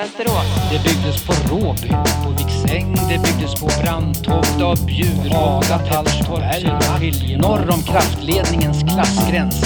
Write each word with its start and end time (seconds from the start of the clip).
Det 0.00 0.82
byggdes 0.84 1.26
på 1.26 1.32
Råby, 1.54 1.88
på 2.24 2.30
Viksäng, 2.30 2.94
det 2.94 3.18
byggdes 3.18 3.60
på 3.60 3.66
Brandtoft 3.82 4.60
av 4.62 4.86
Bjur, 4.86 5.30
Haga, 5.30 5.78
Tallstorp, 5.78 6.82
Skilje 6.98 7.38
norr 7.38 7.70
om 7.72 7.82
kraftledningens 7.82 8.82
klassgräns. 8.82 9.62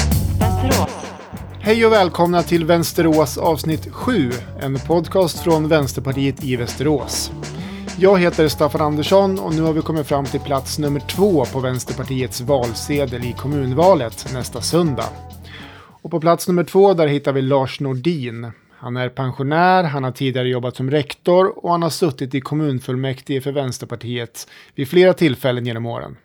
Hej 1.60 1.86
och 1.86 1.92
välkomna 1.92 2.42
till 2.42 2.64
Vänsterås 2.64 3.38
avsnitt 3.38 3.88
7, 3.92 4.32
en 4.60 4.78
podcast 4.78 5.38
från 5.38 5.68
Vänsterpartiet 5.68 6.44
i 6.44 6.56
Västerås. 6.56 7.32
Jag 7.98 8.20
heter 8.20 8.48
Staffan 8.48 8.80
Andersson 8.80 9.38
och 9.38 9.54
nu 9.54 9.62
har 9.62 9.72
vi 9.72 9.80
kommit 9.80 10.06
fram 10.06 10.24
till 10.24 10.40
plats 10.40 10.78
nummer 10.78 11.00
två 11.00 11.44
på 11.44 11.60
Vänsterpartiets 11.60 12.40
valsedel 12.40 13.24
i 13.24 13.32
kommunvalet 13.32 14.32
nästa 14.32 14.60
söndag. 14.60 15.08
Och 16.02 16.10
på 16.10 16.20
plats 16.20 16.48
nummer 16.48 16.64
två 16.64 16.94
där 16.94 17.06
hittar 17.06 17.32
vi 17.32 17.42
Lars 17.42 17.80
Nordin. 17.80 18.52
Han 18.84 18.96
är 18.96 19.08
pensionär, 19.08 19.84
han 19.84 20.04
har 20.04 20.10
tidigare 20.10 20.48
jobbat 20.48 20.76
som 20.76 20.90
rektor 20.90 21.64
och 21.64 21.70
han 21.70 21.82
har 21.82 21.90
suttit 21.90 22.34
i 22.34 22.40
kommunfullmäktige 22.40 23.40
för 23.40 23.52
Vänsterpartiet 23.52 24.48
vid 24.74 24.88
flera 24.88 25.12
tillfällen 25.12 25.66
genom 25.66 25.86
åren. 25.86 26.16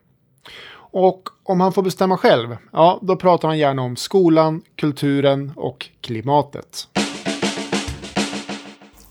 Och 0.76 1.30
om 1.44 1.62
han 1.62 1.74
får 1.74 1.84
bestämma 1.84 2.18
själv, 2.18 2.58
ja, 2.72 3.00
då 3.02 3.16
pratar 3.16 3.48
han 3.48 3.58
gärna 3.58 3.82
om 3.82 3.96
skolan, 3.96 4.62
kulturen 4.76 5.52
och 5.56 5.90
klimatet. 6.02 6.88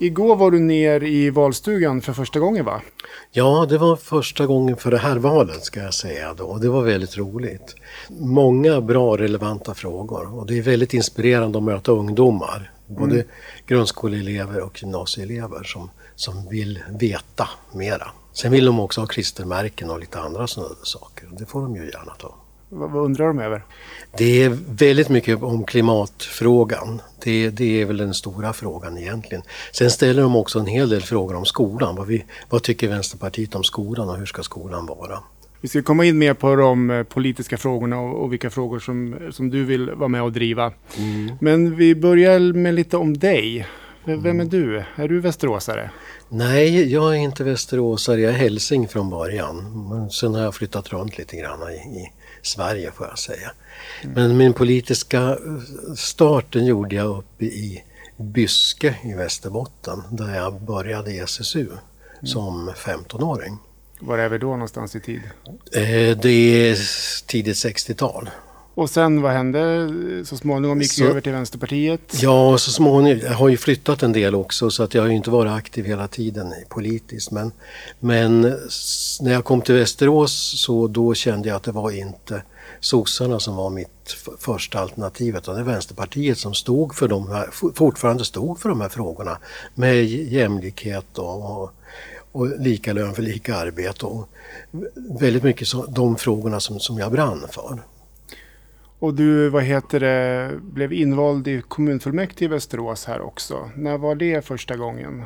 Igår 0.00 0.36
var 0.36 0.50
du 0.50 0.58
ner 0.58 1.02
i 1.02 1.30
valstugan 1.30 2.00
för 2.00 2.12
första 2.12 2.38
gången 2.38 2.64
va? 2.64 2.82
Ja, 3.30 3.66
det 3.68 3.78
var 3.78 3.96
första 3.96 4.46
gången 4.46 4.76
för 4.76 4.90
det 4.90 4.98
här 4.98 5.16
valet 5.16 5.64
ska 5.64 5.80
jag 5.80 5.94
säga 5.94 6.34
då. 6.34 6.58
Det 6.58 6.68
var 6.68 6.82
väldigt 6.82 7.16
roligt. 7.18 7.74
Många 8.08 8.80
bra 8.80 9.16
relevanta 9.16 9.74
frågor 9.74 10.38
och 10.38 10.46
det 10.46 10.58
är 10.58 10.62
väldigt 10.62 10.94
inspirerande 10.94 11.58
att 11.58 11.64
möta 11.64 11.92
ungdomar. 11.92 12.72
Både 12.86 13.14
mm. 13.14 13.26
grundskoleelever 13.66 14.60
och 14.60 14.82
gymnasieelever 14.82 15.64
som, 15.64 15.90
som 16.14 16.48
vill 16.48 16.78
veta 17.00 17.48
mera. 17.72 18.08
Sen 18.32 18.52
vill 18.52 18.64
de 18.64 18.80
också 18.80 19.00
ha 19.00 19.06
klistermärken 19.06 19.90
och 19.90 20.00
lite 20.00 20.20
andra 20.20 20.46
sådana 20.46 20.74
saker. 20.82 21.28
Det 21.38 21.46
får 21.46 21.62
de 21.62 21.76
ju 21.76 21.90
gärna 21.90 22.14
ta. 22.18 22.34
Vad, 22.68 22.90
vad 22.90 23.04
undrar 23.04 23.26
de 23.26 23.38
över? 23.38 23.64
Det 24.18 24.42
är 24.42 24.58
väldigt 24.68 25.08
mycket 25.08 25.42
om 25.42 25.64
klimatfrågan. 25.64 27.02
Det, 27.24 27.50
det, 27.50 27.80
är 27.80 27.84
väl 27.84 27.96
den 27.96 28.14
stora 28.14 28.52
frågan 28.52 28.98
egentligen. 28.98 29.42
Sen 29.72 29.90
ställer 29.90 30.22
de 30.22 30.36
också 30.36 30.58
en 30.58 30.66
hel 30.66 30.88
del 30.88 31.02
frågor 31.02 31.36
om 31.36 31.44
skolan. 31.44 31.96
Vad, 31.96 32.06
vi, 32.06 32.24
vad 32.48 32.62
tycker 32.62 32.88
Vänsterpartiet 32.88 33.54
om 33.54 33.64
skolan 33.64 34.08
och 34.08 34.16
hur 34.16 34.26
ska 34.26 34.42
skolan 34.42 34.86
vara? 34.86 35.18
Vi 35.60 35.68
ska 35.68 35.82
komma 35.82 36.04
in 36.04 36.18
mer 36.18 36.34
på 36.34 36.56
de 36.56 36.90
eh, 36.90 37.02
politiska 37.02 37.56
frågorna 37.56 38.00
och, 38.00 38.32
vilka 38.32 38.50
frågor 38.50 38.78
som, 38.78 39.16
som 39.30 39.50
du 39.50 39.64
vill 39.64 39.90
vara 39.90 40.08
med 40.08 40.22
och 40.22 40.32
driva. 40.32 40.72
Mm. 40.96 41.32
Men 41.40 41.76
vi 41.76 41.94
börjar 41.94 42.52
med 42.52 42.74
lite 42.74 42.96
om 42.96 43.18
dig. 43.18 43.66
Vem 44.04 44.26
är 44.26 44.30
mm. 44.30 44.48
du? 44.48 44.84
Är 44.96 45.08
du 45.08 45.20
västeråsare? 45.20 45.90
Nej, 46.28 46.92
jag 46.92 47.14
är 47.14 47.18
inte 47.18 47.44
västeråsare. 47.44 48.20
Jag 48.20 48.32
är 48.32 48.36
hälsing 48.36 48.88
från 48.88 49.10
början. 49.10 49.88
Men 49.90 50.10
sen 50.10 50.34
har 50.34 50.42
jag 50.42 50.54
flyttat 50.54 50.88
runt 50.88 51.18
lite 51.18 51.36
grann 51.36 51.60
i, 51.70 51.74
i 51.74 52.12
Sverige 52.42 52.90
får 52.90 53.06
jag 53.06 53.18
säga. 53.18 53.52
Mm. 54.02 54.14
Men 54.14 54.36
min 54.36 54.52
politiska 54.52 55.38
starten 55.96 56.66
gjorde 56.66 56.96
jag 56.96 57.18
uppe 57.18 57.44
i 57.44 57.84
Byske 58.16 58.96
i 59.04 59.12
Västerbotten 59.12 60.02
där 60.10 60.34
jag 60.34 60.60
började 60.62 61.10
i 61.10 61.18
SSU 61.18 61.60
mm. 61.60 61.78
som 62.22 62.70
15-åring. 62.70 63.58
Var 64.00 64.18
är 64.18 64.28
vi 64.28 64.38
då 64.38 64.46
någonstans 64.46 64.96
i 64.96 65.00
tid? 65.00 65.22
Eh, 65.72 66.18
det 66.18 66.30
är 66.30 66.76
tidigt 67.26 67.56
60-tal. 67.56 68.30
Och 68.78 68.90
sen 68.90 69.22
vad 69.22 69.32
hände? 69.32 69.88
Så 70.24 70.36
småningom 70.36 70.80
gick 70.80 70.92
så, 70.92 71.02
du 71.02 71.10
över 71.10 71.20
till 71.20 71.32
Vänsterpartiet? 71.32 72.00
Ja, 72.22 72.58
så 72.58 72.70
småningom. 72.70 73.20
Jag 73.22 73.32
har 73.32 73.48
ju 73.48 73.56
flyttat 73.56 74.02
en 74.02 74.12
del 74.12 74.34
också 74.34 74.70
så 74.70 74.82
att 74.82 74.94
jag 74.94 75.02
har 75.02 75.08
ju 75.08 75.16
inte 75.16 75.30
varit 75.30 75.52
aktiv 75.52 75.84
hela 75.84 76.08
tiden 76.08 76.54
politiskt. 76.68 77.30
Men, 77.30 77.52
men 78.00 78.40
när 79.20 79.32
jag 79.32 79.44
kom 79.44 79.62
till 79.62 79.74
Västerås 79.74 80.60
så 80.60 80.88
då 80.88 81.14
kände 81.14 81.48
jag 81.48 81.56
att 81.56 81.62
det 81.62 81.72
var 81.72 81.90
inte 81.90 82.42
sossarna 82.80 83.40
som 83.40 83.56
var 83.56 83.70
mitt 83.70 84.16
första 84.38 84.78
alternativ 84.78 85.36
utan 85.36 85.54
det 85.54 85.60
är 85.60 85.64
Vänsterpartiet 85.64 86.38
som 86.38 86.54
stod 86.54 86.94
för 86.94 87.08
de 87.08 87.28
här, 87.28 87.48
fortfarande 87.74 88.24
stod 88.24 88.60
för 88.60 88.68
de 88.68 88.80
här 88.80 88.88
frågorna 88.88 89.38
med 89.74 90.04
jämlikhet 90.04 91.18
och, 91.18 91.62
och, 91.62 91.70
och 92.32 92.60
lika 92.60 92.92
lön 92.92 93.14
för 93.14 93.22
lika 93.22 93.56
arbete 93.56 94.06
och 94.06 94.28
väldigt 95.20 95.42
mycket 95.42 95.68
så, 95.68 95.86
de 95.86 96.16
frågorna 96.16 96.60
som, 96.60 96.80
som 96.80 96.98
jag 96.98 97.12
brann 97.12 97.46
för. 97.50 97.78
Och 98.98 99.14
du, 99.14 99.48
vad 99.48 99.62
heter 99.62 100.00
det, 100.00 100.50
blev 100.60 100.92
invald 100.92 101.48
i 101.48 101.62
kommunfullmäktige 101.68 102.44
i 102.44 102.48
Västerås 102.48 103.04
här 103.04 103.20
också. 103.20 103.70
När 103.76 103.98
var 103.98 104.14
det 104.14 104.44
första 104.44 104.76
gången? 104.76 105.24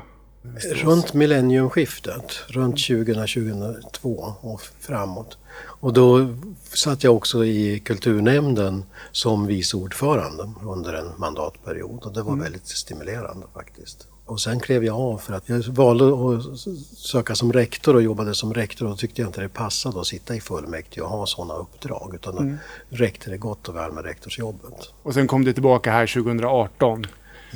Runt 0.73 1.15
millenniumskiftet, 1.15 2.33
runt 2.49 2.77
2000-2002 2.77 4.33
och 4.41 4.61
framåt. 4.81 5.39
Och 5.65 5.93
då 5.93 6.35
satt 6.75 7.05
jag 7.05 7.17
också 7.17 7.45
i 7.45 7.81
kulturnämnden 7.85 8.85
som 9.13 9.47
vice 9.47 9.77
ordförande 9.77 10.51
under 10.63 10.95
en 10.95 11.11
mandatperiod 11.17 12.03
och 12.03 12.13
det 12.13 12.23
var 12.23 12.33
mm. 12.33 12.43
väldigt 12.43 12.67
stimulerande 12.67 13.47
faktiskt. 13.55 14.07
Och 14.27 14.41
sen 14.41 14.61
klev 14.61 14.85
jag 14.85 14.97
av 14.97 15.19
för 15.19 15.33
att 15.33 15.49
jag 15.49 15.63
valde 15.63 16.05
att 16.05 16.59
söka 16.97 17.35
som 17.35 17.53
rektor 17.53 17.97
och 17.97 18.03
jobbade 18.03 18.35
som 18.35 18.55
rektor 18.55 18.87
och 18.87 18.91
då 18.91 18.97
tyckte 18.97 19.23
jag 19.23 19.29
inte 19.29 19.41
det 19.41 19.49
passade 19.49 20.01
att 20.01 20.07
sitta 20.07 20.37
i 20.37 20.41
fullmäktige 20.41 21.03
och 21.03 21.11
ha 21.11 21.27
sådana 21.27 21.55
uppdrag 21.55 22.15
utan 22.15 22.39
mm. 22.39 22.59
räckte 22.89 23.31
det 23.31 23.37
gott 23.37 23.69
och 23.69 23.77
väl 23.77 23.93
med 23.93 24.05
rektorsjobbet. 24.05 24.93
Och 25.03 25.15
sen 25.15 25.27
kom 25.27 25.45
du 25.45 25.53
tillbaka 25.53 25.93
här 25.93 26.07
2018 26.07 27.07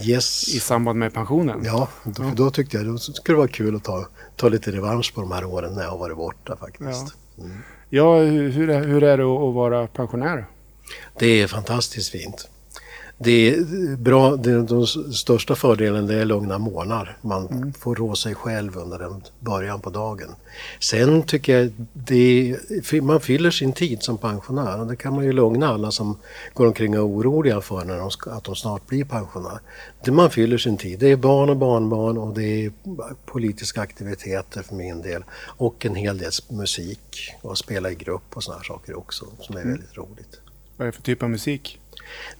yes. 0.03 0.55
i 0.55 0.61
samband 0.61 0.99
med 0.99 1.15
pensionen? 1.15 1.63
Ja, 1.65 1.89
då, 2.05 2.23
ja. 2.23 2.33
då 2.37 2.51
tyckte 2.51 2.77
jag 2.77 2.87
det 2.87 2.99
skulle 2.99 3.39
vara 3.39 3.49
kul 3.49 3.77
att 3.77 3.85
ta, 3.85 4.09
ta 4.37 4.49
lite 4.49 4.71
revansch 4.71 5.15
på 5.15 5.21
de 5.21 5.33
här 5.33 5.45
åren 5.45 5.75
när 5.75 5.83
jag 5.83 5.91
har 5.91 5.99
varit 5.99 6.17
borta 6.17 6.57
faktiskt. 6.57 7.15
Ja, 7.37 7.45
mm. 7.45 7.57
ja 7.91 8.19
hur, 8.19 8.51
hur 8.85 9.03
är 9.03 9.19
det 9.19 9.25
att 9.25 9.55
vara 9.55 9.87
pensionär? 9.87 10.47
Det 11.19 11.27
är 11.27 11.47
fantastiskt 11.47 12.11
fint 12.11 12.49
det 13.19 13.55
är 13.55 13.97
bra, 13.97 14.37
det, 14.37 14.63
de 14.63 14.87
största 14.87 15.55
fördelen 15.55 16.07
det 16.07 16.15
är 16.15 16.25
lugna 16.25 16.59
månader. 16.59 17.17
Man 17.21 17.47
mm. 17.47 17.73
får 17.73 17.95
rå 17.95 18.15
sig 18.15 18.35
själv 18.35 18.79
under 18.79 18.99
den 18.99 19.23
början 19.41 19.81
på 19.81 19.91
dagen. 19.91 20.29
Sen 20.81 21.23
tycker 21.23 21.59
jag 21.59 21.73
det, 21.93 22.57
man 23.03 23.21
fyller 23.21 23.51
sin 23.51 23.73
tid 23.73 24.03
som 24.03 24.19
pensionär 24.19 24.81
och 24.81 24.87
det 24.87 24.97
kan 24.97 25.15
man 25.15 25.25
ju 25.25 25.33
lugna 25.33 25.69
alla 25.69 25.91
som 25.91 26.19
går 26.55 26.67
omkring 26.67 26.99
och 26.99 27.05
är 27.05 27.09
oroliga 27.09 27.61
för 27.61 27.85
när 27.85 27.99
de 27.99 28.11
ska, 28.11 28.31
att 28.31 28.45
de 28.45 28.57
snart 28.57 28.87
blir 28.87 29.05
pensionär. 29.05 29.59
Det 30.05 30.13
man 30.13 30.31
fyller 30.31 30.59
sin 30.59 30.77
tid, 30.77 30.99
det 30.99 31.09
är 31.09 31.17
barn 31.17 31.51
och 31.51 31.57
barnbarn 31.57 32.19
och 32.19 32.35
det 32.35 32.65
är 32.65 32.73
politiska 33.27 33.81
aktiviteter 33.81 34.63
för 34.63 34.75
min 34.75 35.03
del 35.03 35.25
och 35.43 35.87
en 35.87 35.95
hel 35.95 36.19
del 36.19 36.31
musik 36.49 37.35
och 37.43 37.59
spela 37.59 37.91
i 37.91 37.95
grupp 37.95 38.37
och 38.37 38.43
sådana 38.43 38.63
saker 38.63 38.99
också 38.99 39.27
som 39.41 39.57
är 39.57 39.61
mm. 39.61 39.73
väldigt 39.73 39.97
roligt. 39.97 40.41
Vad 40.77 40.89
är 40.89 40.93
det 40.93 40.97
för 40.97 41.03
typ 41.03 41.23
av 41.23 41.31
musik? 41.31 41.81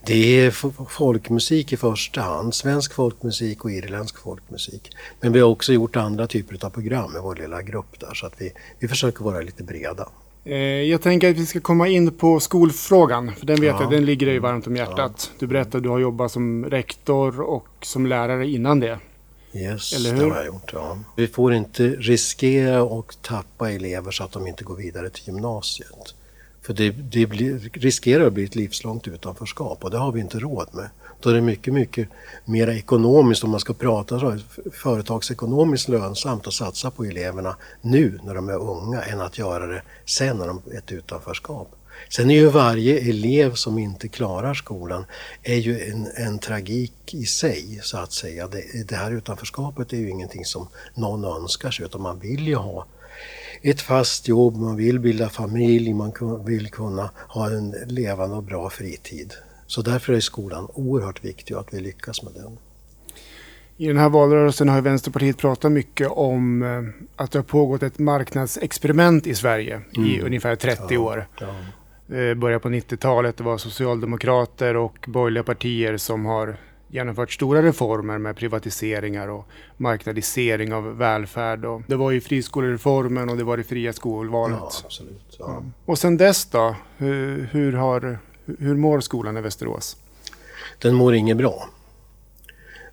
Det 0.07 0.41
är 0.41 0.51
folkmusik 0.89 1.73
i 1.73 1.77
första 1.77 2.21
hand, 2.21 2.55
svensk 2.55 2.95
folkmusik 2.95 3.65
och 3.65 3.71
irländsk 3.71 4.19
folkmusik. 4.19 4.91
Men 5.21 5.33
vi 5.33 5.41
har 5.41 5.49
också 5.49 5.73
gjort 5.73 5.97
andra 5.97 6.27
typer 6.27 6.67
av 6.67 6.71
program 6.71 7.17
i 7.17 7.21
vår 7.21 7.37
lilla 7.37 7.63
grupp 7.63 8.01
där 8.01 8.15
så 8.15 8.27
att 8.27 8.35
vi, 8.39 8.53
vi 8.79 8.89
försöker 8.89 9.25
vara 9.25 9.41
lite 9.41 9.63
breda. 9.63 10.09
Eh, 10.45 10.57
jag 10.59 11.03
tänker 11.03 11.31
att 11.31 11.37
vi 11.37 11.47
ska 11.47 11.61
komma 11.61 11.89
in 11.89 12.11
på 12.11 12.41
skolfrågan, 12.41 13.35
för 13.39 13.47
den 13.47 13.61
vet 13.61 13.69
ja. 13.69 13.83
jag, 13.83 13.91
den 13.91 14.05
ligger 14.05 14.27
dig 14.27 14.39
varmt 14.39 14.67
om 14.67 14.77
hjärtat. 14.77 15.31
Du 15.39 15.47
berättade 15.47 15.77
att 15.77 15.83
du 15.83 15.89
har 15.89 15.99
jobbat 15.99 16.33
som 16.33 16.65
rektor 16.65 17.41
och 17.41 17.69
som 17.83 18.07
lärare 18.07 18.49
innan 18.49 18.81
det. 18.81 18.99
Yes, 19.55 19.93
Eller 19.93 20.15
hur? 20.15 20.25
det 20.25 20.31
har 20.31 20.37
jag 20.37 20.47
gjort. 20.47 20.71
Ja. 20.73 20.99
Vi 21.17 21.27
får 21.27 21.55
inte 21.55 21.89
riskera 21.89 22.83
och 22.83 23.17
tappa 23.23 23.71
elever 23.71 24.11
så 24.11 24.25
att 24.25 24.33
de 24.33 24.47
inte 24.47 24.65
går 24.65 24.77
vidare 24.77 25.11
till 25.11 25.23
gymnasiet. 25.27 26.15
För 26.67 26.75
det, 26.75 26.91
det 26.91 27.27
blir, 27.27 27.71
riskerar 27.73 28.27
att 28.27 28.33
bli 28.33 28.45
ett 28.45 28.55
livslångt 28.55 29.09
utanförskap 29.09 29.85
och 29.85 29.91
det 29.91 29.99
har 29.99 30.13
vi 30.13 30.21
inte 30.21 30.39
råd 30.39 30.69
med. 30.73 30.89
Då 31.21 31.31
är 31.31 31.35
det 31.35 31.41
mycket, 31.41 31.75
mycket 31.75 32.09
mer 32.45 32.69
ekonomiskt, 32.69 33.45
om 33.45 33.51
man 33.51 33.61
ska 33.61 33.73
prata 33.73 34.21
så, 34.21 34.39
företagsekonomiskt 34.73 35.89
lönsamt 35.89 36.47
att 36.47 36.53
satsa 36.53 36.91
på 36.91 37.05
eleverna 37.05 37.57
nu 37.81 38.21
när 38.25 38.35
de 38.35 38.49
är 38.49 38.59
unga 38.59 39.03
än 39.03 39.21
att 39.21 39.39
göra 39.39 39.67
det 39.67 39.83
sen 40.05 40.37
när 40.37 40.47
de 40.47 40.61
är 40.73 40.79
ett 40.79 40.93
utanförskap. 40.93 41.69
Sen 42.09 42.31
är 42.31 42.35
ju 42.35 42.49
varje 42.49 43.11
elev 43.11 43.55
som 43.55 43.79
inte 43.79 44.09
klarar 44.09 44.55
skolan 44.55 45.05
är 45.43 45.57
ju 45.57 45.91
en, 45.91 46.09
en 46.17 46.39
tragik 46.39 47.15
i 47.15 47.25
sig 47.25 47.81
så 47.83 47.99
att 47.99 48.13
säga. 48.13 48.49
Det, 48.49 48.89
det 48.89 48.97
här 48.97 49.11
utanförskapet 49.11 49.93
är 49.93 49.97
ju 49.97 50.11
ingenting 50.11 50.45
som 50.45 50.69
någon 50.95 51.25
önskar 51.25 51.71
sig 51.71 51.85
utan 51.85 52.03
man 52.03 52.19
vill 52.19 52.49
ju 52.49 52.55
ha 52.55 52.87
ett 53.71 53.81
fast 53.81 54.29
jobb, 54.29 54.57
man 54.57 54.77
vill 54.77 55.01
bilda 55.01 55.29
familj, 55.29 55.95
man 55.95 56.13
vill 56.47 56.71
kunna 56.71 57.11
ha 57.29 57.51
en 57.51 57.75
levande 57.87 58.37
och 58.37 58.43
bra 58.43 58.71
fritid. 58.71 59.35
Så 59.67 59.83
därför 59.83 60.13
är 60.13 60.21
skolan 60.21 60.69
oerhört 60.75 61.25
viktig 61.25 61.57
och 61.57 61.63
att 61.63 61.75
vi 61.75 61.81
lyckas 61.81 62.23
med 62.23 62.33
den. 62.35 62.59
I 63.77 63.87
den 63.87 63.99
här 63.99 64.09
valrörelsen 64.09 64.69
har 64.69 64.81
Vänsterpartiet 64.81 65.39
pratat 65.39 65.73
mycket 65.73 66.09
om 66.11 66.63
eh, 66.63 67.05
att 67.17 67.31
det 67.31 67.39
har 67.39 67.45
pågått 67.45 67.83
ett 67.83 67.99
marknadsexperiment 67.99 69.27
i 69.27 69.35
Sverige 69.35 69.81
mm. 69.97 70.09
i 70.09 70.21
ungefär 70.21 70.57
30 70.57 70.83
ja, 70.91 71.01
år. 71.01 71.27
Ja. 71.41 71.47
Eh, 72.17 72.35
började 72.35 72.61
på 72.61 72.69
90-talet, 72.69 73.37
det 73.37 73.45
var 73.45 73.59
socialdemokrater 73.59 74.77
och 74.77 75.05
borgerliga 75.07 75.43
partier 75.43 75.97
som 75.97 76.25
har 76.25 76.57
genomfört 76.97 77.33
stora 77.33 77.63
reformer 77.63 78.19
med 78.19 78.37
privatiseringar 78.37 79.29
och 79.29 79.49
marknadisering 79.77 80.73
av 80.73 80.97
välfärd. 80.99 81.65
Och 81.65 81.83
det 81.87 81.97
var 81.97 82.11
ju 82.11 82.21
friskolereformen 82.21 83.29
och 83.29 83.37
det 83.37 83.45
var 83.45 83.57
det 83.57 83.65
fria 83.65 83.93
skolvalet. 83.93 84.59
Ja, 84.61 84.71
absolut. 84.85 85.37
Ja. 85.39 85.63
Och 85.85 85.99
sen 85.99 86.17
dess 86.17 86.47
då? 86.47 86.77
Hur, 86.97 87.49
hur, 87.53 87.73
har, 87.73 88.19
hur 88.59 88.77
mår 88.77 89.01
skolan 89.01 89.37
i 89.37 89.41
Västerås? 89.41 89.97
Den 90.79 90.95
mår 90.95 91.15
inget 91.15 91.37
bra. 91.37 91.69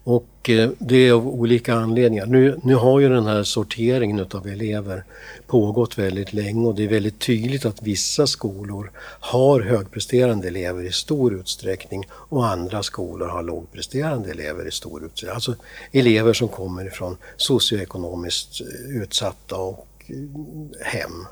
Och 0.04 0.50
eh, 0.50 0.70
det 0.80 1.08
är 1.08 1.14
av 1.14 1.28
olika 1.28 1.74
anledningar. 1.74 2.26
Nu, 2.26 2.60
nu 2.64 2.76
har 2.76 3.00
ju 3.00 3.10
den 3.10 3.26
här 3.26 3.44
sorteringen 3.44 4.20
utav 4.20 4.48
elever 4.48 5.04
pågått 5.48 5.98
väldigt 5.98 6.34
länge 6.34 6.68
och 6.68 6.76
det 6.76 6.84
är 6.84 6.88
väldigt 6.88 7.20
tydligt 7.20 7.66
att 7.66 7.82
vissa 7.82 8.28
skolor 8.28 8.92
har 9.20 9.62
högpresterande 9.62 10.48
elever 10.48 10.84
i 10.84 10.92
stor 10.92 11.34
utsträckning 11.34 12.06
och 12.12 12.48
andra 12.48 12.84
skolor 12.84 13.28
har 13.28 13.44
lågpresterande 13.44 14.32
elever 14.32 14.68
i 14.68 14.72
stor 14.72 15.06
utsträckning. 15.06 15.36
Alltså 15.36 15.56
elever 15.92 16.34
som 16.34 16.48
kommer 16.48 16.90
från 16.90 17.18
socioekonomiskt 17.38 18.62
eh, 18.62 19.02
utsatta 19.02 19.56
och 19.56 19.88
eh, 20.08 20.86
hem. 20.86 21.26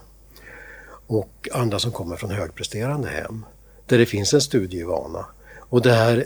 Och 1.08 1.50
andra 1.52 1.80
som 1.80 1.92
kommer 1.92 2.16
från 2.16 2.32
högpresterande 2.32 3.10
hem 3.10 3.46
där 3.86 3.98
det 3.98 4.06
finns 4.06 4.34
en 4.34 4.42
studievana. 4.42 5.26
Och 5.72 5.82
det 5.82 5.94
här, 5.94 6.26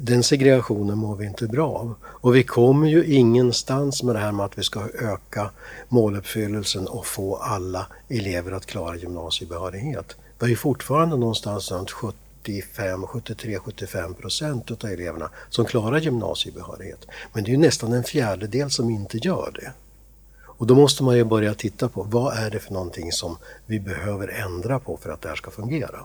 den 0.00 0.22
segregationen 0.22 0.98
mår 0.98 1.16
vi 1.16 1.26
inte 1.26 1.46
bra 1.46 1.68
av. 1.68 1.94
Och 2.04 2.36
vi 2.36 2.42
kommer 2.42 2.88
ju 2.88 3.04
ingenstans 3.04 4.02
med 4.02 4.14
det 4.14 4.18
här 4.18 4.32
med 4.32 4.46
att 4.46 4.58
vi 4.58 4.62
ska 4.62 4.88
öka 5.00 5.50
måluppfyllelsen 5.88 6.86
och 6.86 7.06
få 7.06 7.36
alla 7.36 7.86
elever 8.08 8.52
att 8.52 8.66
klara 8.66 8.96
gymnasiebehörighet. 8.96 10.16
Vi 10.18 10.44
har 10.44 10.48
ju 10.48 10.56
fortfarande 10.56 11.16
någonstans 11.16 11.72
runt 11.72 11.90
75, 11.90 13.06
73, 13.06 13.58
75 13.58 14.14
procent 14.14 14.70
av 14.70 14.90
eleverna 14.90 15.30
som 15.48 15.64
klarar 15.64 16.00
gymnasiebehörighet. 16.00 17.06
Men 17.32 17.44
det 17.44 17.50
är 17.50 17.52
ju 17.52 17.58
nästan 17.58 17.92
en 17.92 18.04
fjärdedel 18.04 18.70
som 18.70 18.90
inte 18.90 19.18
gör 19.18 19.52
det. 19.54 19.72
Och 20.40 20.66
då 20.66 20.74
måste 20.74 21.02
man 21.02 21.16
ju 21.16 21.24
börja 21.24 21.54
titta 21.54 21.88
på 21.88 22.02
vad 22.02 22.36
är 22.36 22.50
det 22.50 22.58
för 22.58 22.72
någonting 22.72 23.12
som 23.12 23.36
vi 23.66 23.80
behöver 23.80 24.28
ändra 24.28 24.78
på 24.78 24.96
för 24.96 25.10
att 25.10 25.20
det 25.20 25.28
här 25.28 25.36
ska 25.36 25.50
fungera. 25.50 26.04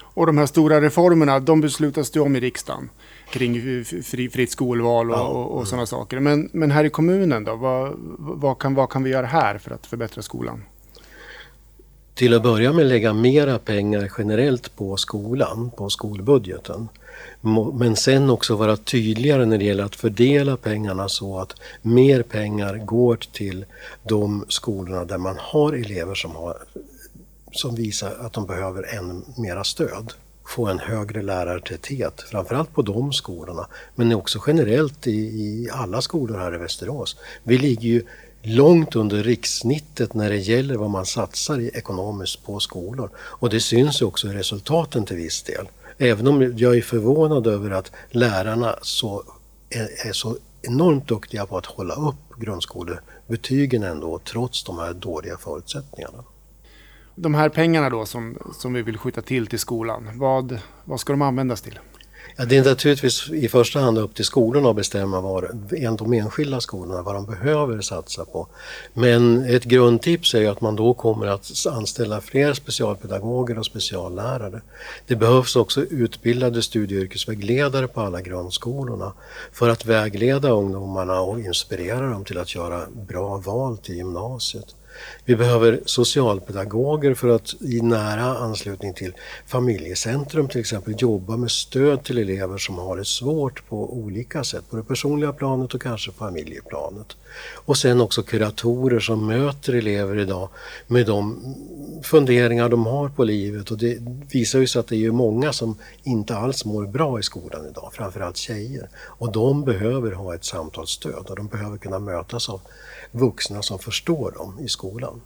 Och 0.00 0.26
de 0.26 0.38
här 0.38 0.46
stora 0.46 0.80
reformerna, 0.80 1.40
de 1.40 1.60
beslutas 1.60 2.10
det 2.10 2.20
om 2.20 2.36
i 2.36 2.40
riksdagen 2.40 2.90
kring 3.30 3.84
fri, 3.84 4.30
fritt 4.30 4.50
skolval 4.50 5.10
och, 5.10 5.16
ja. 5.16 5.22
och, 5.22 5.50
och 5.50 5.56
mm. 5.56 5.66
sådana 5.66 5.86
saker. 5.86 6.20
Men, 6.20 6.48
men 6.52 6.70
här 6.70 6.84
i 6.84 6.90
kommunen 6.90 7.44
då, 7.44 7.56
vad, 7.56 7.92
vad, 8.18 8.58
kan, 8.58 8.74
vad 8.74 8.90
kan 8.90 9.02
vi 9.02 9.10
göra 9.10 9.26
här 9.26 9.58
för 9.58 9.70
att 9.70 9.86
förbättra 9.86 10.22
skolan? 10.22 10.62
Till 12.14 12.34
att 12.34 12.42
börja 12.42 12.72
med 12.72 12.86
lägga 12.86 13.12
mera 13.12 13.58
pengar 13.58 14.12
generellt 14.18 14.76
på 14.76 14.96
skolan, 14.96 15.70
på 15.76 15.90
skolbudgeten. 15.90 16.88
Men 17.72 17.96
sen 17.96 18.30
också 18.30 18.56
vara 18.56 18.76
tydligare 18.76 19.46
när 19.46 19.58
det 19.58 19.64
gäller 19.64 19.84
att 19.84 19.96
fördela 19.96 20.56
pengarna 20.56 21.08
så 21.08 21.38
att 21.38 21.54
mer 21.82 22.22
pengar 22.22 22.74
går 22.74 23.16
till 23.32 23.64
de 24.02 24.44
skolorna 24.48 25.04
där 25.04 25.18
man 25.18 25.36
har 25.38 25.72
elever 25.72 26.14
som 26.14 26.30
har 26.30 26.56
som 27.52 27.74
visar 27.74 28.16
att 28.20 28.32
de 28.32 28.46
behöver 28.46 28.94
ännu 28.94 29.22
mera 29.36 29.64
stöd. 29.64 30.12
Få 30.46 30.66
en 30.66 30.78
högre 30.78 31.22
lärartäthet, 31.22 32.20
framförallt 32.20 32.74
på 32.74 32.82
de 32.82 33.12
skolorna, 33.12 33.66
men 33.94 34.14
också 34.14 34.38
generellt 34.46 35.06
i, 35.06 35.12
i 35.12 35.68
alla 35.72 36.02
skolor 36.02 36.38
här 36.38 36.54
i 36.54 36.58
Västerås. 36.58 37.16
Vi 37.42 37.58
ligger 37.58 37.88
ju 37.88 38.02
långt 38.42 38.96
under 38.96 39.22
rikssnittet 39.22 40.14
när 40.14 40.30
det 40.30 40.36
gäller 40.36 40.76
vad 40.76 40.90
man 40.90 41.06
satsar 41.06 41.60
ekonomiskt 41.76 42.44
på 42.44 42.60
skolor. 42.60 43.10
Och 43.16 43.50
det 43.50 43.60
syns 43.60 44.02
ju 44.02 44.06
också 44.06 44.28
i 44.28 44.32
resultaten 44.32 45.04
till 45.04 45.16
viss 45.16 45.42
del. 45.42 45.68
Även 45.98 46.26
om 46.28 46.54
jag 46.56 46.76
är 46.76 46.82
förvånad 46.82 47.46
över 47.46 47.70
att 47.70 47.92
lärarna 48.10 48.76
så, 48.82 49.22
är, 49.70 50.08
är 50.08 50.12
så 50.12 50.36
enormt 50.62 51.08
duktiga 51.08 51.46
på 51.46 51.58
att 51.58 51.66
hålla 51.66 51.94
upp 51.94 52.40
grundskolebetygen 52.40 53.82
ändå 53.82 54.18
trots 54.18 54.64
de 54.64 54.78
här 54.78 54.94
dåliga 54.94 55.36
förutsättningarna 55.36 56.24
de 57.22 57.34
här 57.34 57.48
pengarna 57.48 57.90
då 57.90 58.06
som, 58.06 58.38
som 58.58 58.72
vi 58.72 58.82
vill 58.82 58.98
skjuta 58.98 59.22
till 59.22 59.46
till 59.46 59.58
skolan, 59.58 60.10
vad, 60.14 60.58
vad 60.84 61.00
ska 61.00 61.12
de 61.12 61.22
användas 61.22 61.60
till? 61.62 61.78
Ja, 62.36 62.44
det 62.44 62.56
är 62.56 62.64
naturligtvis 62.64 63.30
i 63.30 63.48
första 63.48 63.80
hand 63.80 63.98
upp 63.98 64.14
till 64.14 64.24
skolorna 64.24 64.70
att 64.70 64.76
bestämma 64.76 65.20
vad 65.20 65.44
de 65.98 66.12
enskilda 66.12 66.60
skolorna 66.60 67.02
vad 67.02 67.14
de 67.14 67.26
behöver 67.26 67.80
satsa 67.80 68.24
på. 68.24 68.48
Men 68.94 69.44
ett 69.44 69.64
grundtips 69.64 70.34
är 70.34 70.50
att 70.50 70.60
man 70.60 70.76
då 70.76 70.94
kommer 70.94 71.26
att 71.26 71.50
anställa 71.68 72.20
fler 72.20 72.54
specialpedagoger 72.54 73.58
och 73.58 73.66
speciallärare. 73.66 74.60
Det 75.06 75.16
behövs 75.16 75.56
också 75.56 75.80
utbildade 75.80 76.62
studie 76.62 76.96
och 76.96 77.02
yrkesvägledare 77.02 77.88
på 77.88 78.00
alla 78.00 78.20
grundskolorna 78.20 79.12
för 79.52 79.68
att 79.68 79.86
vägleda 79.86 80.50
ungdomarna 80.50 81.20
och 81.20 81.40
inspirera 81.40 82.10
dem 82.10 82.24
till 82.24 82.38
att 82.38 82.54
göra 82.54 82.82
bra 83.08 83.36
val 83.36 83.78
till 83.78 83.96
gymnasiet. 83.96 84.74
Vi 85.24 85.36
behöver 85.36 85.80
socialpedagoger 85.84 87.14
för 87.14 87.28
att 87.28 87.54
i 87.60 87.80
nära 87.80 88.38
anslutning 88.38 88.94
till 88.94 89.14
familjecentrum 89.46 90.48
till 90.48 90.60
exempel 90.60 90.94
jobba 90.98 91.36
med 91.36 91.50
stöd 91.50 92.04
till 92.04 92.18
elever 92.18 92.58
som 92.58 92.78
har 92.78 92.96
det 92.96 93.04
svårt 93.04 93.68
på 93.68 93.94
olika 93.94 94.44
sätt, 94.44 94.70
på 94.70 94.76
det 94.76 94.84
personliga 94.84 95.32
planet 95.32 95.74
och 95.74 95.82
kanske 95.82 96.12
familjeplanet. 96.12 97.16
Och 97.54 97.76
sen 97.76 98.00
också 98.00 98.22
kuratorer 98.22 99.00
som 99.00 99.26
möter 99.26 99.72
elever 99.72 100.18
idag 100.18 100.48
med 100.86 101.06
de 101.06 101.54
funderingar 102.02 102.68
de 102.68 102.86
har 102.86 103.08
på 103.08 103.24
livet 103.24 103.70
och 103.70 103.78
det 103.78 103.98
visar 104.32 104.58
ju 104.58 104.66
sig 104.66 104.80
att 104.80 104.88
det 104.88 105.04
är 105.04 105.10
många 105.10 105.52
som 105.52 105.76
inte 106.02 106.36
alls 106.36 106.64
mår 106.64 106.86
bra 106.86 107.18
i 107.18 107.22
skolan 107.22 107.66
idag, 107.70 107.90
framförallt 107.92 108.36
tjejer. 108.36 108.88
Och 108.96 109.32
de 109.32 109.64
behöver 109.64 110.12
ha 110.12 110.34
ett 110.34 110.44
samtalsstöd 110.44 111.26
och 111.28 111.36
de 111.36 111.46
behöver 111.46 111.78
kunna 111.78 111.98
mötas 111.98 112.48
av 112.48 112.60
vuxna 113.10 113.62
som 113.62 113.78
förstår 113.78 114.30
dem 114.30 114.58
i 114.60 114.68
skolan. 114.68 115.20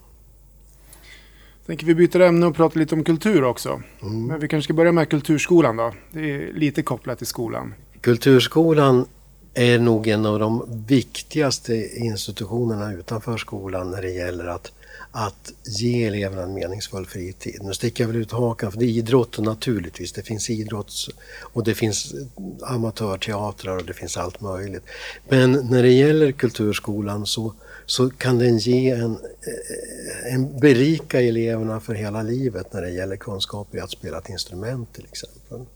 Tänker 1.67 1.87
vi 1.87 1.95
byter 1.95 2.21
ämne 2.21 2.47
och 2.47 2.57
pratar 2.57 2.81
lite 2.81 2.95
om 2.95 3.05
kultur 3.05 3.45
också. 3.45 3.83
Mm. 4.03 4.27
Men 4.27 4.41
vi 4.41 4.49
kanske 4.49 4.65
ska 4.65 4.75
börja 4.75 4.93
med 4.93 5.11
kulturskolan 5.11 5.77
då. 5.77 5.93
Det 6.11 6.31
är 6.31 6.53
lite 6.53 6.83
kopplat 6.83 7.19
till 7.19 7.27
skolan. 7.27 7.75
Kulturskolan 8.01 9.07
är 9.55 9.79
nog 9.79 10.09
en 10.09 10.27
av 10.27 10.39
de 10.39 10.85
viktigaste 10.87 11.99
institutionerna 11.99 12.93
utanför 12.93 13.37
skolan 13.37 13.91
när 13.91 14.03
det 14.03 14.11
gäller 14.11 14.47
att, 14.47 14.73
att 15.11 15.53
ge 15.65 16.05
eleverna 16.05 16.43
en 16.43 16.55
meningsfull 16.55 17.07
fritid. 17.07 17.59
Nu 17.63 17.75
sticker 17.75 18.05
jag 18.05 18.09
väl 18.09 18.17
ut 18.17 18.33
hakan 18.33 18.73
för 18.73 18.79
det 18.79 18.85
är 18.85 18.89
idrotten 18.89 19.45
naturligtvis. 19.45 20.13
Det 20.13 20.23
finns 20.23 20.51
idrotts 20.51 21.09
och 21.41 21.65
det 21.65 21.75
finns 21.75 22.15
amatörteatrar 22.63 23.77
och 23.77 23.85
det 23.85 23.95
finns 23.95 24.17
allt 24.17 24.41
möjligt. 24.41 24.85
Men 25.29 25.53
när 25.53 25.83
det 25.83 25.93
gäller 25.93 26.33
kulturskolan 26.33 27.27
så 27.27 27.55
så 27.87 28.11
kan 28.11 28.39
den 28.39 28.59
ge 28.59 28.91
en, 28.91 29.13
eh, 29.13 30.35
en 30.35 30.61
berika 30.61 31.21
eleverna 31.21 31.81
för 31.81 31.95
hela 31.95 32.23
livet 32.23 32.73
när 32.73 32.83
det 32.83 32.91
gäller 32.91 33.17
kunskaper 33.17 33.79
i 33.79 33.81
att 33.81 33.91
spela 33.91 34.19
ett 34.19 34.29
instrument 34.29 34.93
till 34.93 35.05
exempel. 35.05 35.67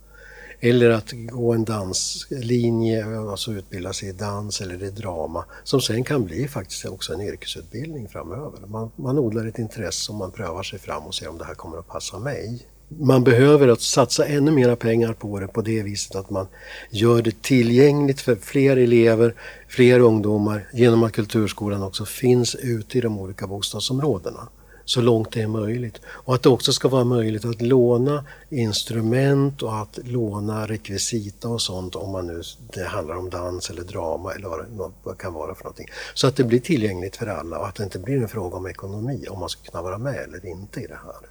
Eller 0.61 0.91
att 0.91 1.13
gå 1.13 1.53
en 1.53 1.65
danslinje, 1.65 3.07
alltså 3.31 3.53
utbilda 3.53 3.93
sig 3.93 4.09
i 4.09 4.13
dans 4.13 4.61
eller 4.61 4.83
i 4.83 4.91
drama, 4.91 5.45
som 5.65 5.81
sen 5.81 6.05
kan 6.05 6.25
bli 6.25 6.49
faktiskt 6.49 6.85
också 6.85 7.13
en 7.13 7.21
yrkesutbildning 7.21 8.09
framöver. 8.09 8.67
Man, 8.67 8.91
man 8.97 9.19
odlar 9.19 9.47
ett 9.47 9.59
intresse 9.59 10.13
och 10.13 10.19
man 10.19 10.31
prövar 10.31 10.63
sig 10.63 10.79
fram 10.79 11.03
och 11.03 11.15
ser 11.15 11.29
om 11.29 11.39
det 11.39 11.45
här 11.45 11.55
kommer 11.55 11.79
att 11.79 11.89
passa 11.89 12.19
mig 12.19 12.67
man 12.89 13.25
behöver 13.25 13.69
att 13.69 13.81
satsa 13.81 14.27
ännu 14.27 14.51
mera 14.51 14.77
pengar 14.77 15.13
på 15.13 15.41
det 15.41 15.49
på 15.49 15.63
det 15.63 15.83
viset 15.83 16.17
att 16.17 16.31
man 16.31 16.47
gör 16.91 17.23
det 17.23 17.43
tillgängligt 17.43 18.21
för 18.21 18.37
fler 18.37 18.77
elever, 18.77 19.35
fler 19.69 20.01
ungdomar 20.01 20.69
genom 20.73 21.03
att 21.03 21.13
kulturskolan 21.13 21.83
också 21.83 22.05
finns 22.05 22.55
ute 22.55 22.99
i 22.99 23.01
de 23.01 23.19
olika 23.19 23.47
bostadsområdena 23.47 24.49
så 24.87 25.00
långt 25.00 25.33
det 25.33 25.43
är 25.43 25.47
möjligt. 25.47 26.00
Och 26.07 26.35
att 26.35 26.43
det 26.43 26.49
också 26.49 26.73
ska 26.73 26.88
vara 26.88 27.05
möjligt 27.05 27.45
att 27.45 27.62
låna 27.62 28.25
instrument 28.50 29.62
och 29.62 29.76
att 29.76 29.99
låna 30.05 30.66
rekvisita 30.66 31.49
och 31.49 31.62
sånt 31.62 31.95
om 31.95 32.11
man 32.11 32.26
nu, 32.26 32.43
det 32.75 32.85
handlar 32.85 33.16
om 33.16 33.31
dans 33.31 33.71
eller 33.71 33.83
drama 33.83 34.33
eller 34.33 34.49
vad 34.49 34.93
det 35.05 35.23
kan 35.23 35.33
vara 35.33 35.55
för 35.55 35.64
någonting. 35.64 35.88
Så 36.14 36.26
att 36.26 36.37
det 36.37 36.45
blir 36.45 36.61
tillgängligt 36.61 37.16
för 37.16 37.26
alla 37.26 37.59
och 37.59 37.66
att 37.69 37.75
det 37.75 37.85
inte 37.85 37.99
blir 37.99 38.16
en 38.16 38.28
fråga 38.28 38.57
om 38.57 38.66
ekonomi, 38.66 39.26
om 39.31 39.40
man 39.40 39.49
ska 39.49 39.71
kunna 39.71 39.83
vara 39.83 39.99
med 39.99 40.16
eller 40.16 40.47
inte 40.47 40.81
i 40.81 40.87
det 40.87 40.99
här. 41.05 41.31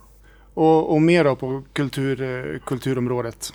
Och, 0.53 0.93
och 0.93 1.01
mer 1.01 1.23
då 1.23 1.35
på 1.35 1.63
kultur, 1.73 2.21
eh, 2.21 2.59
kulturområdet? 2.59 3.53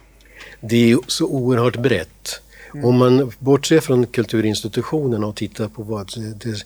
Det 0.60 0.90
är 0.92 0.98
så 1.06 1.26
oerhört 1.26 1.76
brett. 1.76 2.42
Mm. 2.74 2.84
Om 2.84 2.96
man 2.96 3.32
bortser 3.38 3.80
från 3.80 4.06
kulturinstitutionerna 4.06 5.26
och 5.26 5.36
tittar 5.36 5.68
på 5.68 5.82
vad 5.82 6.10
det 6.36 6.64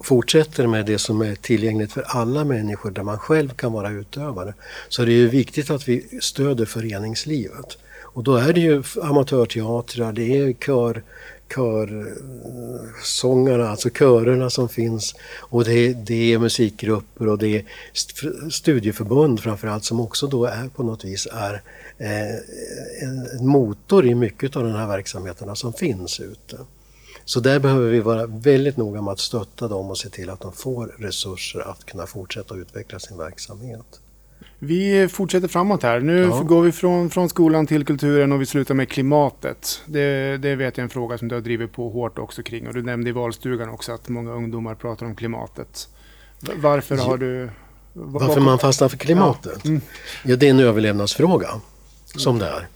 fortsätter 0.00 0.66
med 0.66 0.86
det 0.86 0.98
som 0.98 1.20
är 1.20 1.34
tillgängligt 1.34 1.92
för 1.92 2.02
alla 2.02 2.44
människor 2.44 2.90
där 2.90 3.02
man 3.02 3.18
själv 3.18 3.48
kan 3.48 3.72
vara 3.72 3.90
utövare 3.90 4.54
så 4.88 5.02
är 5.02 5.06
det 5.06 5.12
ju 5.12 5.28
viktigt 5.28 5.70
att 5.70 5.88
vi 5.88 6.18
stöder 6.20 6.64
föreningslivet. 6.64 7.78
Och 8.02 8.24
då 8.24 8.36
är 8.36 8.52
det 8.52 8.60
ju 8.60 8.82
amatörteatrar, 9.02 10.12
det 10.12 10.38
är 10.38 10.52
kör, 10.52 11.02
körsångarna, 11.54 13.68
alltså 13.68 13.90
körerna 13.90 14.50
som 14.50 14.68
finns. 14.68 15.14
Och 15.40 15.64
det, 15.64 15.92
det 15.92 16.32
är 16.32 16.38
musikgrupper 16.38 17.28
och 17.28 17.38
det 17.38 17.56
är 17.56 17.64
studieförbund 18.50 19.40
framförallt 19.40 19.84
som 19.84 20.00
också 20.00 20.26
då 20.26 20.44
är 20.44 20.68
på 20.68 20.82
något 20.82 21.04
vis 21.04 21.28
är 21.32 21.54
eh, 21.54 21.60
en 21.98 23.46
motor 23.46 24.06
i 24.06 24.14
mycket 24.14 24.56
av 24.56 24.64
de 24.64 24.72
här 24.72 24.86
verksamheterna 24.86 25.54
som 25.54 25.72
finns 25.72 26.20
ute. 26.20 26.58
Så 27.24 27.40
där 27.40 27.58
behöver 27.58 27.90
vi 27.90 28.00
vara 28.00 28.26
väldigt 28.26 28.76
noga 28.76 29.02
med 29.02 29.12
att 29.12 29.20
stötta 29.20 29.68
dem 29.68 29.90
och 29.90 29.98
se 29.98 30.08
till 30.08 30.30
att 30.30 30.40
de 30.40 30.52
får 30.52 30.94
resurser 30.98 31.70
att 31.70 31.84
kunna 31.86 32.06
fortsätta 32.06 32.54
utveckla 32.54 32.98
sin 32.98 33.18
verksamhet. 33.18 34.00
Vi 34.58 35.08
fortsätter 35.08 35.48
framåt 35.48 35.82
här. 35.82 36.00
Nu 36.00 36.20
ja. 36.20 36.40
går 36.40 36.62
vi 36.62 36.72
från, 36.72 37.10
från 37.10 37.28
skolan 37.28 37.66
till 37.66 37.84
kulturen 37.84 38.32
och 38.32 38.40
vi 38.40 38.46
slutar 38.46 38.74
med 38.74 38.88
klimatet. 38.88 39.82
Det, 39.86 40.36
det 40.36 40.56
vet 40.56 40.76
jag 40.76 40.82
är 40.82 40.84
en 40.84 40.90
fråga 40.90 41.18
som 41.18 41.28
du 41.28 41.34
har 41.34 41.42
drivit 41.42 41.72
på 41.72 41.88
hårt 41.88 42.18
också 42.18 42.42
kring. 42.42 42.68
Och 42.68 42.74
du 42.74 42.82
nämnde 42.82 43.10
i 43.10 43.12
valstugan 43.12 43.68
också 43.68 43.92
att 43.92 44.08
många 44.08 44.32
ungdomar 44.32 44.74
pratar 44.74 45.06
om 45.06 45.16
klimatet. 45.16 45.88
Varför 46.56 46.96
har 46.96 47.16
du... 47.16 47.50
Varför 47.92 48.40
man 48.40 48.58
fastnar 48.58 48.88
för 48.88 48.96
klimatet? 48.96 49.60
Ja. 49.64 49.70
Mm. 49.70 49.80
ja, 50.24 50.36
det 50.36 50.46
är 50.46 50.50
en 50.50 50.60
överlevnadsfråga 50.60 51.48
som 52.16 52.38
det 52.38 52.46
är. 52.46 52.68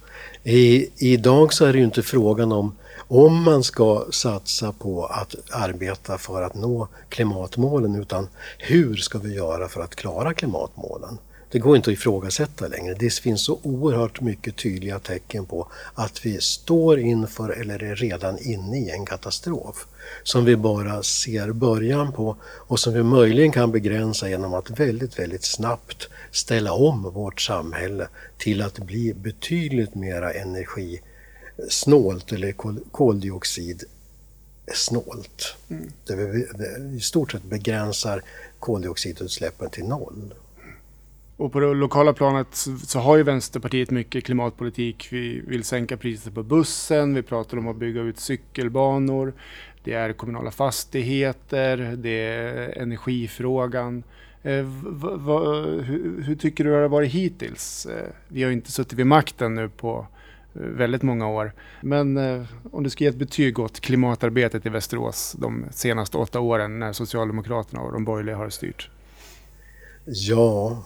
I, 0.43 0.91
idag 0.97 1.53
så 1.53 1.65
är 1.65 1.73
det 1.73 1.79
ju 1.79 1.85
inte 1.85 2.03
frågan 2.03 2.53
om 2.53 2.77
om 3.11 3.43
man 3.43 3.65
ska 3.65 4.07
satsa 4.11 4.73
på 4.73 5.07
att 5.07 5.35
arbeta 5.51 6.19
för 6.19 6.43
att 6.43 6.55
nå 6.55 6.89
klimatmålen 7.09 7.95
utan 7.95 8.29
hur 8.59 8.97
ska 8.97 9.19
vi 9.19 9.35
göra 9.35 9.69
för 9.69 9.81
att 9.81 9.97
klara 9.97 10.35
klimatmålen? 10.35 11.19
Det 11.51 11.59
går 11.59 11.77
inte 11.77 11.91
att 11.91 11.97
ifrågasätta 11.97 12.69
längre. 12.69 12.95
Det 12.95 13.15
finns 13.15 13.45
så 13.45 13.59
oerhört 13.63 14.21
mycket 14.21 14.57
tydliga 14.57 14.99
tecken 14.99 15.47
på 15.47 15.69
att 15.95 16.27
vi 16.27 16.41
står 16.41 16.99
inför 16.99 17.51
eller 17.51 17.83
är 17.83 17.97
redan 17.97 18.39
inne 18.39 18.79
i 18.79 18.91
en 18.91 19.07
katastrof 19.07 19.87
som 20.23 20.45
vi 20.45 20.57
bara 20.57 21.03
ser 21.03 21.53
början 21.53 22.13
på 22.13 22.37
och 22.45 22.81
som 22.81 22.95
vi 22.95 23.03
möjligen 23.03 23.53
kan 23.53 23.73
begränsa 23.73 24.29
genom 24.29 24.55
att 24.55 24.71
väldigt, 24.71 25.19
väldigt 25.19 25.45
snabbt 25.45 26.09
ställa 26.31 26.73
om 26.73 27.03
vårt 27.03 27.41
samhälle 27.41 28.09
till 28.39 28.63
att 28.63 28.79
bli 28.79 29.15
betydligt 29.15 29.95
mera 29.95 30.33
energisnålt 30.33 32.33
eller 32.33 32.53
koldioxidsnålt. 32.91 35.57
Mm. 35.71 35.89
Där 36.05 36.17
vi 36.17 36.47
i 36.97 37.01
stort 37.01 37.33
sett 37.33 37.43
begränsar 37.43 38.23
koldioxidutsläppen 38.59 39.71
till 39.71 39.85
noll. 39.85 40.35
Och 41.37 41.53
på 41.53 41.61
det 41.61 41.75
lokala 41.75 42.13
planet 42.13 42.67
så 42.87 42.99
har 42.99 43.17
ju 43.17 43.23
Vänsterpartiet 43.23 43.91
mycket 43.91 44.25
klimatpolitik. 44.25 45.09
Vi 45.11 45.41
vill 45.41 45.65
sänka 45.65 45.97
priset 45.97 46.35
på 46.35 46.43
bussen, 46.43 47.15
vi 47.15 47.23
pratar 47.23 47.59
om 47.59 47.69
att 47.69 47.77
bygga 47.77 48.01
ut 48.01 48.19
cykelbanor, 48.19 49.33
det 49.85 49.93
är 49.93 50.13
kommunala 50.13 50.51
fastigheter, 50.51 51.97
det 51.97 52.27
är 52.27 52.79
energifrågan. 52.79 54.03
Eh, 54.49 54.65
hur, 55.83 56.23
hur, 56.23 56.37
tycker 56.37 56.65
du 56.65 56.71
det 56.71 56.77
har 56.77 56.89
varit 56.89 57.13
hittills? 57.13 57.87
Eh, 57.87 58.09
vi 58.29 58.43
har 58.43 58.51
inte 58.51 58.73
suttit 58.73 58.93
vid 58.93 59.07
makten 59.07 59.55
nu 59.55 59.69
på 59.69 60.07
eh, 60.55 60.61
väldigt 60.61 61.03
många 61.03 61.29
år. 61.29 61.53
Men 61.81 62.17
eh, 62.17 62.45
om 62.73 62.83
du 62.83 62.91
ska 62.91 63.05
ge 63.05 63.11
ett 63.11 63.17
betyg 63.17 63.59
åt 63.59 63.81
klimatarbetet 63.81 64.67
i 64.67 64.69
Västerås 64.69 65.37
de 65.39 65.65
senaste 65.71 66.17
åtta 66.17 66.41
åren 66.41 66.79
när 66.79 66.93
Socialdemokraterna 66.93 67.81
och 67.81 67.93
de 67.93 68.05
borgerliga 68.05 68.37
har 68.37 68.51
styrt? 68.51 68.91
Ja, 70.05 70.83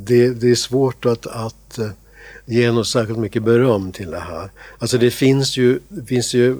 det, 0.00 0.40
det 0.40 0.50
är 0.50 0.54
svårt 0.54 1.06
att, 1.06 1.26
att 1.26 1.78
eh, 1.78 1.90
ge 2.44 2.72
något 2.72 2.86
särskilt 2.86 3.18
mycket 3.18 3.42
beröm 3.42 3.92
till 3.92 4.10
det 4.10 4.20
här. 4.20 4.50
Alltså 4.78 4.98
det 4.98 5.10
finns 5.10 5.56
ju, 5.56 5.80
finns 6.06 6.34
ju 6.34 6.56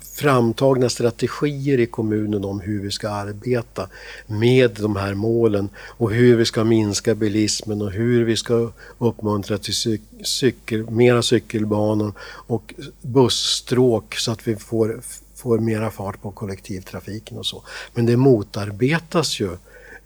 framtagna 0.00 0.88
strategier 0.88 1.80
i 1.80 1.86
kommunen 1.86 2.44
om 2.44 2.60
hur 2.60 2.82
vi 2.82 2.90
ska 2.90 3.08
arbeta 3.08 3.88
med 4.26 4.70
de 4.70 4.96
här 4.96 5.14
målen 5.14 5.68
och 5.78 6.10
hur 6.12 6.36
vi 6.36 6.44
ska 6.44 6.64
minska 6.64 7.14
bilismen 7.14 7.82
och 7.82 7.90
hur 7.90 8.24
vi 8.24 8.36
ska 8.36 8.72
uppmuntra 8.98 9.58
till 9.58 10.00
cykel, 10.24 10.90
mera 10.90 11.22
cykelbanor 11.22 12.12
och 12.22 12.74
busstråk 13.02 14.14
så 14.14 14.32
att 14.32 14.48
vi 14.48 14.56
får, 14.56 15.00
får 15.34 15.58
mera 15.58 15.90
fart 15.90 16.22
på 16.22 16.30
kollektivtrafiken 16.30 17.38
och 17.38 17.46
så. 17.46 17.62
Men 17.94 18.06
det 18.06 18.16
motarbetas 18.16 19.40
ju 19.40 19.50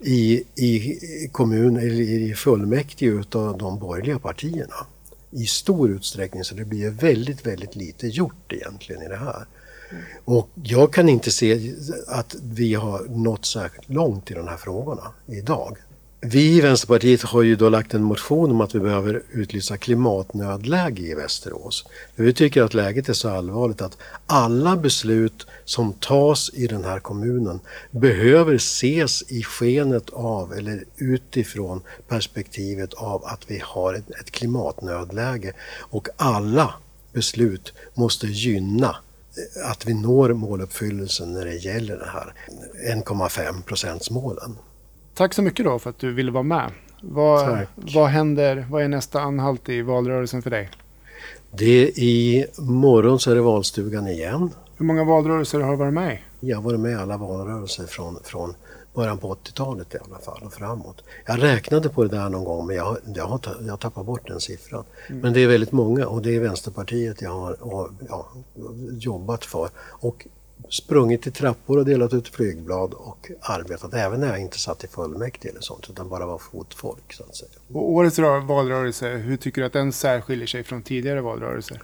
i, 0.00 0.44
i 0.54 0.98
kommun 1.32 1.76
eller 1.76 2.00
i 2.00 2.34
fullmäktige 2.34 3.10
utav 3.10 3.58
de 3.58 3.78
borgerliga 3.78 4.18
partierna 4.18 4.86
i 5.30 5.46
stor 5.46 5.90
utsträckning 5.90 6.44
så 6.44 6.54
det 6.54 6.64
blir 6.64 6.90
väldigt, 6.90 7.46
väldigt 7.46 7.76
lite 7.76 8.06
gjort 8.06 8.52
egentligen 8.52 9.02
i 9.02 9.08
det 9.08 9.16
här. 9.16 9.46
Och 10.24 10.48
jag 10.62 10.92
kan 10.92 11.08
inte 11.08 11.30
se 11.30 11.72
att 12.06 12.36
vi 12.42 12.74
har 12.74 13.04
nått 13.08 13.46
särskilt 13.46 13.88
långt 13.88 14.30
i 14.30 14.34
de 14.34 14.48
här 14.48 14.56
frågorna 14.56 15.02
idag. 15.26 15.76
Vi 16.26 16.56
i 16.56 16.60
Vänsterpartiet 16.60 17.22
har 17.22 17.42
ju 17.42 17.56
då 17.56 17.68
lagt 17.68 17.94
en 17.94 18.02
motion 18.02 18.50
om 18.50 18.60
att 18.60 18.74
vi 18.74 18.80
behöver 18.80 19.22
utlysa 19.30 19.76
klimatnödläge 19.76 21.02
i 21.02 21.14
Västerås. 21.14 21.84
vi 22.16 22.32
tycker 22.32 22.62
att 22.62 22.74
läget 22.74 23.08
är 23.08 23.12
så 23.12 23.28
allvarligt 23.28 23.82
att 23.82 23.98
alla 24.26 24.76
beslut 24.76 25.46
som 25.64 25.92
tas 25.92 26.50
i 26.54 26.66
den 26.66 26.84
här 26.84 27.00
kommunen 27.00 27.60
behöver 27.90 28.54
ses 28.54 29.22
i 29.32 29.42
skenet 29.42 30.10
av 30.10 30.52
eller 30.52 30.84
utifrån 30.96 31.82
perspektivet 32.08 32.94
av 32.94 33.24
att 33.24 33.50
vi 33.50 33.62
har 33.64 33.94
ett, 33.94 34.30
klimatnödläge 34.30 35.52
och 35.78 36.08
alla 36.16 36.74
beslut 37.12 37.72
måste 37.94 38.26
gynna 38.26 38.96
att 39.64 39.86
vi 39.86 39.94
når 39.94 40.32
måluppfyllelsen 40.32 41.32
när 41.32 41.44
det 41.44 41.54
gäller 41.54 41.96
det 41.96 42.06
här 42.06 42.34
1,5 42.94 43.62
procentsmålen. 43.62 44.56
Tack 45.14 45.34
så 45.34 45.42
mycket 45.42 45.64
då 45.64 45.78
för 45.78 45.90
att 45.90 45.98
du 45.98 46.12
ville 46.12 46.30
vara 46.30 46.42
med. 46.42 46.70
Vad, 47.02 47.66
vad 47.94 48.08
händer, 48.08 48.66
vad 48.70 48.82
är 48.82 48.88
nästa 48.88 49.20
anhalt 49.20 49.68
i 49.68 49.82
valrörelsen 49.82 50.42
för 50.42 50.50
dig? 50.50 50.70
Det 51.50 51.82
är 51.82 51.98
i 51.98 52.46
morgon 52.58 53.20
så 53.20 53.30
är 53.30 53.34
det 53.34 53.40
valstugan 53.40 54.08
igen. 54.08 54.50
Hur 54.76 54.86
många 54.86 55.04
valrörelser 55.04 55.60
har 55.60 55.70
du 55.70 55.76
varit 55.76 55.94
med 55.94 56.14
i? 56.14 56.20
Jag 56.40 56.56
har 56.56 56.62
varit 56.62 56.80
med 56.80 56.92
i 56.92 56.94
alla 56.94 57.16
valrörelser 57.16 57.84
från, 57.84 58.18
från 58.24 58.54
början 58.94 59.18
på 59.18 59.34
80-talet 59.34 59.94
i 59.94 59.98
alla 59.98 60.18
fall 60.18 60.42
och 60.42 60.52
framåt. 60.52 61.04
Jag 61.26 61.42
räknade 61.42 61.88
på 61.88 62.04
det 62.04 62.16
där 62.16 62.28
någon 62.28 62.44
gång 62.44 62.66
men 62.66 62.76
jag, 62.76 62.96
jag 63.14 63.26
har 63.26 63.40
jag 63.66 63.80
tappat 63.80 64.06
bort 64.06 64.28
den 64.28 64.40
siffran. 64.40 64.84
Mm. 65.08 65.20
Men 65.20 65.32
det 65.32 65.40
är 65.40 65.48
väldigt 65.48 65.72
många 65.72 66.06
och 66.06 66.22
det 66.22 66.36
är 66.36 66.40
Vänsterpartiet 66.40 67.22
jag 67.22 67.30
har 67.30 67.62
och, 67.62 67.90
ja, 68.08 68.28
jobbat 68.90 69.44
för. 69.44 69.68
Och 69.78 70.26
sprungit 70.68 71.26
i 71.26 71.30
trappor 71.30 71.78
och 71.78 71.84
delat 71.84 72.14
ut 72.14 72.28
flygblad 72.28 72.94
och 72.94 73.30
arbetat 73.40 73.94
även 73.94 74.20
när 74.20 74.28
jag 74.28 74.40
inte 74.40 74.58
satt 74.58 74.84
i 74.84 74.86
fullmäktige 74.86 75.50
eller 75.50 75.60
sånt 75.60 75.86
utan 75.90 76.08
bara 76.08 76.26
var 76.26 76.38
fotfolk 76.38 77.12
så 77.12 77.22
att 77.22 77.36
säga. 77.36 77.50
Och 77.72 77.90
årets 77.92 78.18
valrörelse, 78.18 79.08
hur 79.08 79.36
tycker 79.36 79.60
du 79.60 79.66
att 79.66 79.72
den 79.72 79.92
särskiljer 79.92 80.46
sig 80.46 80.64
från 80.64 80.82
tidigare 80.82 81.20
valrörelser? 81.20 81.82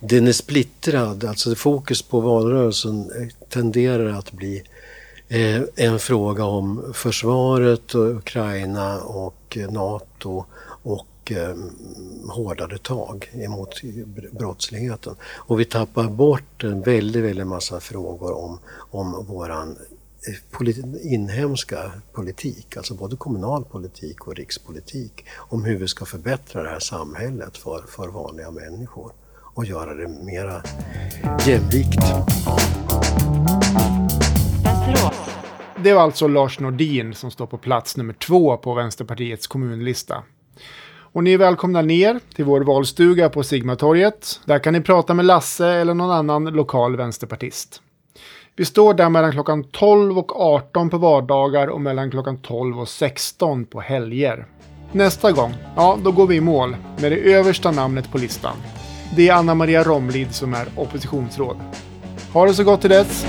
Den 0.00 0.26
är 0.26 0.32
splittrad, 0.32 1.24
alltså 1.24 1.54
fokus 1.54 2.02
på 2.02 2.20
valrörelsen 2.20 3.10
tenderar 3.48 4.18
att 4.18 4.32
bli 4.32 4.56
eh, 4.56 4.62
Eh, 5.32 5.62
en 5.76 5.98
fråga 5.98 6.44
om 6.44 6.92
försvaret, 6.94 7.94
eh, 7.94 8.00
Ukraina 8.00 9.00
och 9.00 9.56
eh, 9.56 9.70
NATO 9.70 10.44
och 10.82 11.06
hårdare 12.28 12.78
tag 12.78 13.30
emot 13.34 13.80
brottsligheten. 14.32 15.14
Och 15.22 15.60
vi 15.60 15.64
tappar 15.64 16.08
bort 16.08 16.64
en 16.64 16.80
väldigt, 16.80 17.24
väldigt 17.24 17.46
massa 17.46 17.80
frågor 17.80 18.32
om, 18.44 18.58
om 18.90 19.26
våran 19.28 19.76
inhemska 21.02 21.92
politik, 22.12 22.76
alltså 22.76 22.94
både 22.94 23.16
kommunal 23.16 23.64
politik 23.64 24.26
och 24.26 24.36
rikspolitik, 24.36 25.24
om 25.36 25.64
hur 25.64 25.78
vi 25.78 25.88
ska 25.88 26.04
förbättra 26.04 26.62
det 26.62 26.68
här 26.68 26.80
samhället 26.80 27.56
för, 27.56 27.84
för 27.88 28.08
vanliga 28.08 28.50
människor 28.50 29.12
och 29.54 29.64
göra 29.64 29.94
det 29.94 30.08
mera 30.08 30.62
jämlikt. 31.46 32.00
Det 35.76 35.92
var 35.92 36.02
alltså 36.02 36.28
Lars 36.28 36.60
Nordin 36.60 37.14
som 37.14 37.30
står 37.30 37.46
på 37.46 37.58
plats 37.58 37.96
nummer 37.96 38.12
två 38.12 38.56
på 38.56 38.74
Vänsterpartiets 38.74 39.46
kommunlista. 39.46 40.22
Och 41.12 41.24
ni 41.24 41.32
är 41.32 41.38
välkomna 41.38 41.82
ner 41.82 42.20
till 42.34 42.44
vår 42.44 42.60
valstuga 42.60 43.28
på 43.28 43.42
Sigmatorget. 43.42 44.40
Där 44.44 44.58
kan 44.58 44.72
ni 44.72 44.80
prata 44.80 45.14
med 45.14 45.24
Lasse 45.24 45.68
eller 45.68 45.94
någon 45.94 46.10
annan 46.10 46.44
lokal 46.44 46.96
vänsterpartist. 46.96 47.82
Vi 48.56 48.64
står 48.64 48.94
där 48.94 49.08
mellan 49.08 49.32
klockan 49.32 49.64
12 49.64 50.18
och 50.18 50.40
18 50.40 50.90
på 50.90 50.98
vardagar 50.98 51.66
och 51.66 51.80
mellan 51.80 52.10
klockan 52.10 52.38
12 52.38 52.80
och 52.80 52.88
16 52.88 53.64
på 53.64 53.80
helger. 53.80 54.46
Nästa 54.92 55.32
gång, 55.32 55.54
ja 55.76 55.98
då 56.04 56.12
går 56.12 56.26
vi 56.26 56.36
i 56.36 56.40
mål 56.40 56.76
med 57.00 57.12
det 57.12 57.34
översta 57.34 57.70
namnet 57.70 58.12
på 58.12 58.18
listan. 58.18 58.56
Det 59.16 59.28
är 59.28 59.34
Anna 59.34 59.54
Maria 59.54 59.82
Romlid 59.82 60.34
som 60.34 60.54
är 60.54 60.66
oppositionsråd. 60.76 61.56
Ha 62.32 62.46
det 62.46 62.54
så 62.54 62.64
gott 62.64 62.80
till 62.80 62.90
dess! 62.90 63.26